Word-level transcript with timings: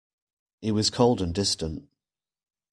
He 0.61 0.71
was 0.71 0.89
cold 0.89 1.21
and 1.21 1.31
distant. 1.31 1.87